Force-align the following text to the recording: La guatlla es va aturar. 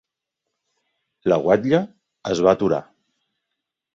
La 1.33 1.37
guatlla 1.43 1.83
es 2.33 2.43
va 2.47 2.57
aturar. 2.57 2.83